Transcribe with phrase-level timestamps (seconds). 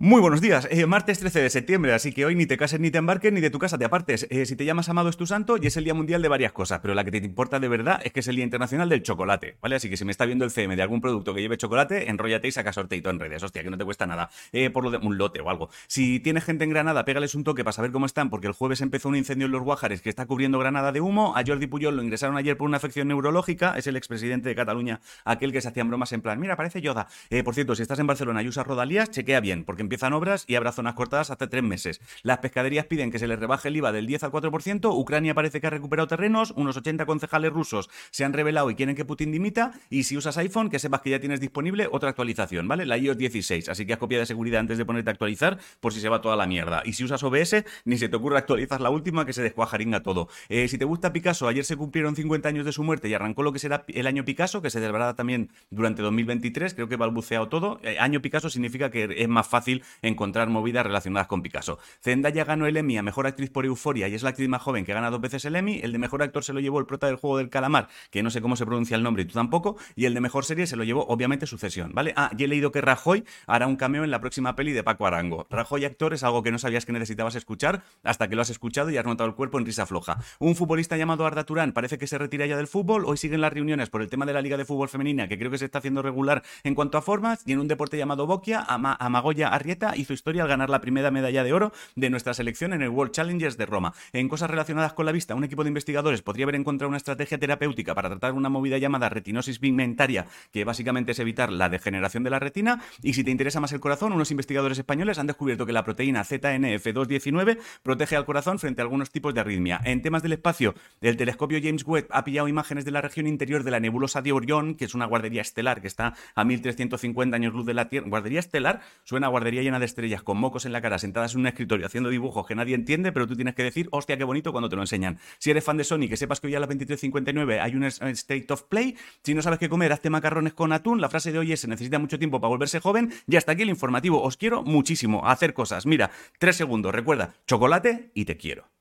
[0.00, 2.88] Muy buenos días, eh, martes 13 de septiembre, así que hoy ni te cases ni
[2.88, 4.28] te embarques ni de tu casa te apartes.
[4.30, 6.52] Eh, si te llamas Amado es tu santo y es el día mundial de varias
[6.52, 9.02] cosas, pero la que te importa de verdad es que es el día internacional del
[9.02, 9.74] chocolate, ¿vale?
[9.74, 12.46] Así que si me está viendo el CM de algún producto que lleve chocolate, enróllate
[12.46, 14.98] y saca sorteito en redes, hostia, que no te cuesta nada, eh, por lo de
[14.98, 15.68] un lote o algo.
[15.88, 18.80] Si tienes gente en Granada, pégales un toque para saber cómo están, porque el jueves
[18.82, 21.36] empezó un incendio en los Guájares que está cubriendo Granada de humo.
[21.36, 25.00] A Jordi Puyol lo ingresaron ayer por una afección neurológica, es el expresidente de Cataluña,
[25.24, 27.08] aquel que se hacían bromas en plan, mira, parece Yoda.
[27.44, 30.54] por cierto, si estás en Barcelona y usas Rodalías, chequea bien, porque empiezan obras y
[30.54, 32.02] habrá zonas cortadas hasta tres meses.
[32.22, 34.94] Las pescaderías piden que se les rebaje el IVA del 10 al 4%.
[34.94, 36.52] Ucrania parece que ha recuperado terrenos.
[36.56, 39.72] Unos 80 concejales rusos se han revelado y quieren que Putin dimita.
[39.88, 42.84] Y si usas iPhone, que sepas que ya tienes disponible otra actualización, ¿vale?
[42.84, 43.70] La iOS 16.
[43.70, 46.20] Así que haz copia de seguridad antes de ponerte a actualizar por si se va
[46.20, 46.82] toda la mierda.
[46.84, 50.28] Y si usas OBS, ni se te ocurre actualizar la última que se descuajaringa todo.
[50.50, 53.42] Eh, si te gusta Picasso, ayer se cumplieron 50 años de su muerte y arrancó
[53.42, 56.74] lo que será el año Picasso, que se celebrará también durante 2023.
[56.74, 57.80] Creo que balbuceado todo.
[57.82, 61.78] Eh, año Picasso significa que es más fácil encontrar movidas relacionadas con Picasso.
[62.02, 64.84] Zendaya ganó el Emmy a Mejor Actriz por Euforia y es la actriz más joven
[64.84, 65.80] que gana dos veces el Emmy.
[65.82, 68.30] El de Mejor Actor se lo llevó el prota del Juego del Calamar, que no
[68.30, 69.76] sé cómo se pronuncia el nombre y tú tampoco.
[69.96, 72.12] Y el de Mejor Serie se lo llevó, obviamente, Sucesión, ¿vale?
[72.16, 75.06] Ah, y he leído que Rajoy hará un cameo en la próxima peli de Paco
[75.06, 75.46] Arango.
[75.50, 78.90] Rajoy actor es algo que no sabías que necesitabas escuchar hasta que lo has escuchado
[78.90, 80.18] y has notado el cuerpo en risa floja.
[80.38, 83.04] Un futbolista llamado Arda Turán parece que se retira ya del fútbol.
[83.04, 85.50] Hoy siguen las reuniones por el tema de la Liga de Fútbol Femenina, que creo
[85.50, 87.42] que se está haciendo regular en cuanto a formas.
[87.46, 91.44] Y en un deporte llamado Boquia, Amagoya Arrieta hizo historia al ganar la primera medalla
[91.44, 93.92] de oro de nuestra selección en el World Challengers de Roma.
[94.14, 97.36] En cosas relacionadas con la vista, un equipo de investigadores podría haber encontrado una estrategia
[97.36, 102.30] terapéutica para tratar una movida llamada retinosis pigmentaria, que básicamente es evitar la degeneración de
[102.30, 102.82] la retina.
[103.02, 106.24] Y si te interesa más el corazón, unos investigadores españoles han descubierto que la proteína
[106.24, 109.82] ZNF219 protege al corazón frente a algunos tipos de arritmia.
[109.84, 113.64] En temas del espacio, el telescopio James Webb ha pillado imágenes de la región interior
[113.64, 117.52] de la nebulosa de Orión, que es una guardería estelar que está a 1350 años
[117.52, 118.08] luz de la Tierra.
[118.08, 121.40] Guardería estelar suena a guardería llena de estrellas con mocos en la cara sentadas en
[121.40, 124.52] un escritorio haciendo dibujos que nadie entiende, pero tú tienes que decir, hostia, qué bonito
[124.52, 125.18] cuando te lo enseñan.
[125.38, 128.46] Si eres fan de Sony, que sepas que hoy a las 23.59 hay un State
[128.50, 128.96] of Play.
[129.22, 131.00] Si no sabes qué comer, hazte macarrones con atún.
[131.00, 133.12] La frase de hoy es, se necesita mucho tiempo para volverse joven.
[133.26, 134.22] Y hasta aquí el informativo.
[134.22, 135.86] Os quiero muchísimo a hacer cosas.
[135.86, 136.94] Mira, tres segundos.
[136.94, 138.77] Recuerda, chocolate y te quiero.